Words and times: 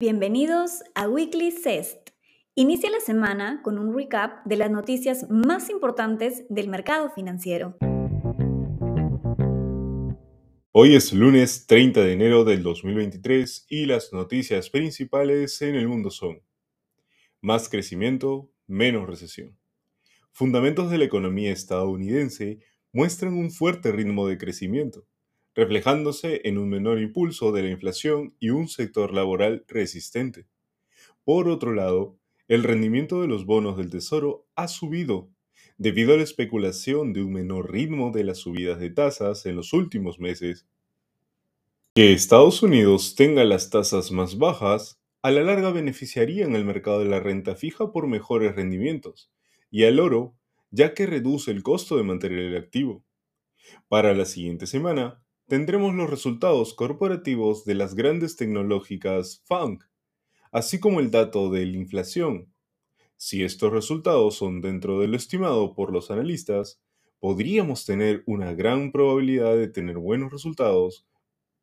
Bienvenidos 0.00 0.84
a 0.94 1.08
Weekly 1.08 1.50
CEST. 1.50 2.10
Inicia 2.54 2.88
la 2.88 3.00
semana 3.00 3.62
con 3.64 3.80
un 3.80 3.92
recap 3.92 4.46
de 4.46 4.56
las 4.56 4.70
noticias 4.70 5.26
más 5.28 5.70
importantes 5.70 6.44
del 6.48 6.68
mercado 6.68 7.10
financiero. 7.10 7.76
Hoy 10.70 10.94
es 10.94 11.12
lunes 11.12 11.66
30 11.66 12.00
de 12.04 12.12
enero 12.12 12.44
del 12.44 12.62
2023 12.62 13.66
y 13.70 13.86
las 13.86 14.12
noticias 14.12 14.70
principales 14.70 15.60
en 15.62 15.74
el 15.74 15.88
mundo 15.88 16.12
son 16.12 16.42
más 17.40 17.68
crecimiento, 17.68 18.52
menos 18.68 19.04
recesión. 19.04 19.58
Fundamentos 20.30 20.92
de 20.92 20.98
la 20.98 21.06
economía 21.06 21.50
estadounidense 21.50 22.60
muestran 22.92 23.34
un 23.34 23.50
fuerte 23.50 23.90
ritmo 23.90 24.28
de 24.28 24.38
crecimiento 24.38 25.08
reflejándose 25.58 26.42
en 26.44 26.56
un 26.56 26.68
menor 26.68 27.00
impulso 27.00 27.50
de 27.50 27.64
la 27.64 27.70
inflación 27.70 28.32
y 28.38 28.50
un 28.50 28.68
sector 28.68 29.12
laboral 29.12 29.64
resistente. 29.66 30.46
Por 31.24 31.48
otro 31.48 31.74
lado, 31.74 32.16
el 32.46 32.62
rendimiento 32.62 33.20
de 33.20 33.26
los 33.26 33.44
bonos 33.44 33.76
del 33.76 33.90
Tesoro 33.90 34.46
ha 34.54 34.68
subido 34.68 35.30
debido 35.76 36.14
a 36.14 36.16
la 36.16 36.22
especulación 36.22 37.12
de 37.12 37.22
un 37.22 37.32
menor 37.32 37.72
ritmo 37.72 38.12
de 38.12 38.22
las 38.22 38.38
subidas 38.38 38.78
de 38.78 38.90
tasas 38.90 39.46
en 39.46 39.56
los 39.56 39.72
últimos 39.72 40.20
meses. 40.20 40.68
Que 41.92 42.12
Estados 42.12 42.62
Unidos 42.62 43.16
tenga 43.16 43.42
las 43.42 43.68
tasas 43.68 44.12
más 44.12 44.38
bajas, 44.38 45.00
a 45.22 45.32
la 45.32 45.42
larga 45.42 45.72
beneficiarían 45.72 46.54
al 46.54 46.64
mercado 46.64 47.00
de 47.00 47.06
la 47.06 47.18
renta 47.18 47.56
fija 47.56 47.90
por 47.90 48.06
mejores 48.06 48.54
rendimientos, 48.54 49.32
y 49.72 49.86
al 49.86 49.98
oro, 49.98 50.36
ya 50.70 50.94
que 50.94 51.06
reduce 51.06 51.50
el 51.50 51.64
costo 51.64 51.96
de 51.96 52.04
mantener 52.04 52.38
el 52.38 52.56
activo. 52.56 53.02
Para 53.88 54.14
la 54.14 54.24
siguiente 54.24 54.68
semana, 54.68 55.20
tendremos 55.48 55.94
los 55.94 56.10
resultados 56.10 56.74
corporativos 56.74 57.64
de 57.64 57.74
las 57.74 57.94
grandes 57.94 58.36
tecnológicas 58.36 59.42
FANG, 59.46 59.80
así 60.52 60.78
como 60.78 61.00
el 61.00 61.10
dato 61.10 61.50
de 61.50 61.64
la 61.64 61.78
inflación. 61.78 62.52
Si 63.16 63.42
estos 63.42 63.72
resultados 63.72 64.36
son 64.36 64.60
dentro 64.60 65.00
de 65.00 65.08
lo 65.08 65.16
estimado 65.16 65.74
por 65.74 65.90
los 65.90 66.10
analistas, 66.10 66.82
podríamos 67.18 67.86
tener 67.86 68.22
una 68.26 68.52
gran 68.52 68.92
probabilidad 68.92 69.56
de 69.56 69.68
tener 69.68 69.96
buenos 69.96 70.30
resultados 70.30 71.06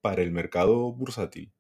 para 0.01 0.23
el 0.23 0.31
mercado 0.31 0.91
bursátil. 0.91 1.53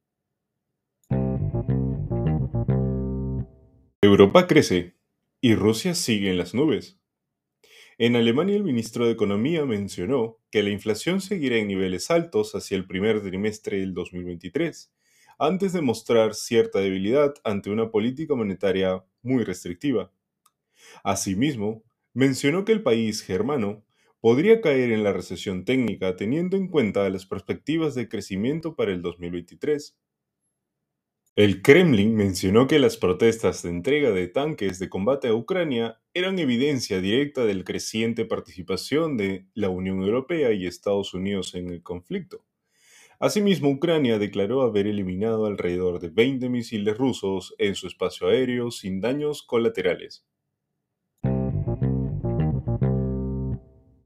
Europa 4.01 4.47
crece 4.47 4.95
y 5.41 5.53
Rusia 5.53 5.93
sigue 5.93 6.31
en 6.31 6.39
las 6.39 6.55
nubes. 6.55 6.99
En 7.97 8.17
Alemania, 8.17 8.57
el 8.57 8.63
ministro 8.63 9.05
de 9.05 9.13
Economía 9.13 9.65
mencionó 9.65 10.37
que 10.51 10.63
la 10.63 10.69
inflación 10.69 11.21
seguirá 11.21 11.55
en 11.57 11.67
niveles 11.67 12.11
altos 12.11 12.53
hacia 12.53 12.75
el 12.75 12.87
primer 12.87 13.21
trimestre 13.21 13.79
del 13.79 13.93
2023, 13.93 14.93
antes 15.39 15.71
de 15.71 15.81
mostrar 15.81 16.33
cierta 16.35 16.79
debilidad 16.79 17.33
ante 17.45 17.69
una 17.69 17.91
política 17.91 18.35
monetaria 18.35 19.05
muy 19.21 19.45
restrictiva. 19.45 20.11
Asimismo, 21.03 21.83
mencionó 22.13 22.65
que 22.65 22.73
el 22.73 22.83
país 22.83 23.21
germano 23.21 23.85
podría 24.19 24.59
caer 24.59 24.91
en 24.91 25.03
la 25.03 25.13
recesión 25.13 25.63
técnica 25.63 26.17
teniendo 26.17 26.57
en 26.57 26.67
cuenta 26.67 27.09
las 27.09 27.25
perspectivas 27.25 27.95
de 27.95 28.09
crecimiento 28.09 28.75
para 28.75 28.91
el 28.91 29.01
2023. 29.01 29.97
El 31.37 31.61
Kremlin 31.61 32.15
mencionó 32.15 32.65
que 32.65 32.79
las 32.79 32.95
protestas 32.95 33.61
de 33.61 33.69
entrega 33.69 34.11
de 34.11 34.29
tanques 34.29 34.79
de 34.79 34.87
combate 34.87 35.27
a 35.27 35.33
Ucrania 35.33 35.99
eran 36.13 36.39
evidencia 36.39 37.01
directa 37.01 37.43
de 37.43 37.53
la 37.55 37.65
creciente 37.65 38.23
participación 38.23 39.17
de 39.17 39.45
la 39.53 39.67
Unión 39.67 40.01
Europea 40.01 40.53
y 40.53 40.65
Estados 40.65 41.13
Unidos 41.13 41.53
en 41.53 41.67
el 41.67 41.83
conflicto. 41.83 42.45
Asimismo, 43.19 43.69
Ucrania 43.69 44.17
declaró 44.17 44.61
haber 44.61 44.87
eliminado 44.87 45.45
alrededor 45.45 45.99
de 45.99 46.07
20 46.07 46.47
misiles 46.47 46.97
rusos 46.97 47.53
en 47.57 47.75
su 47.75 47.87
espacio 47.87 48.29
aéreo 48.29 48.71
sin 48.71 49.01
daños 49.01 49.43
colaterales. 49.43 50.25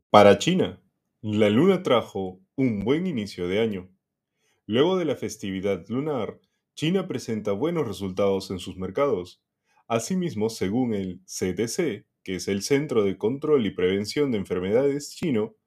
Para 0.10 0.40
China, 0.40 0.82
la 1.22 1.52
luna 1.52 1.84
trajo 1.84 2.42
un 2.56 2.80
buen 2.80 3.06
inicio 3.06 3.48
de 3.48 3.60
año. 3.60 3.88
Luego 4.66 4.98
de 4.98 5.06
la 5.06 5.16
festividad 5.16 5.86
lunar, 5.90 6.40
China 6.80 7.10
presenta 7.10 7.52
buenos 7.52 7.86
resultados 7.86 8.52
en 8.52 8.60
sus 8.60 8.78
mercados. 8.78 9.44
Asimismo, 9.90 10.50
según 10.50 10.94
el 10.94 11.20
CDC, 11.26 12.06
que 12.24 12.36
es 12.36 12.48
el 12.48 12.62
Centro 12.62 13.04
de 13.04 13.18
Control 13.18 13.66
y 13.66 13.72
Prevención 13.72 14.32
de 14.32 14.38
Enfermedades 14.38 15.14
chino, 15.14 15.58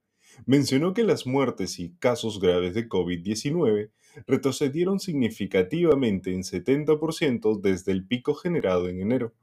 mencionó 0.46 0.94
que 0.94 1.04
las 1.04 1.26
muertes 1.26 1.78
y 1.78 1.94
casos 1.96 2.40
graves 2.40 2.72
de 2.72 2.88
COVID-19 2.88 3.90
retrocedieron 4.26 5.00
significativamente 5.00 6.32
en 6.32 6.44
70% 6.44 7.60
desde 7.60 7.92
el 7.92 8.06
pico 8.06 8.32
generado 8.32 8.88
en 8.88 9.02
enero. 9.02 9.34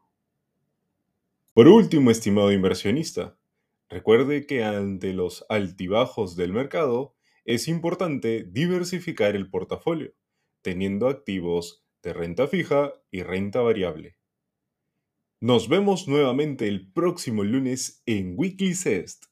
Por 1.54 1.68
último, 1.68 2.10
estimado 2.10 2.52
inversionista, 2.52 3.38
recuerde 3.90 4.48
que 4.48 4.64
ante 4.64 5.14
los 5.14 5.46
altibajos 5.50 6.36
del 6.36 6.52
mercado 6.52 7.14
es 7.46 7.68
importante 7.68 8.44
diversificar 8.50 9.36
el 9.36 9.52
portafolio 9.52 10.16
teniendo 10.62 11.08
activos 11.08 11.86
de 12.02 12.14
renta 12.14 12.48
fija 12.48 12.94
y 13.12 13.24
renta 13.24 13.62
variable. 13.62 14.18
Nos 15.42 15.70
vemos 15.70 16.08
nuevamente 16.08 16.68
el 16.68 16.92
próximo 16.92 17.44
lunes 17.44 18.04
en 18.06 18.34
Weekly 18.38 18.76
Cest. 18.76 19.29